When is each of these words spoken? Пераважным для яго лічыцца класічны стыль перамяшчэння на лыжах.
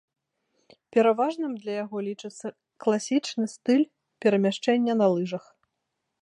Пераважным 0.95 1.51
для 1.65 1.73
яго 1.83 1.97
лічыцца 2.07 2.47
класічны 2.85 3.45
стыль 3.55 3.85
перамяшчэння 4.27 4.93
на 5.05 5.13
лыжах. 5.19 5.45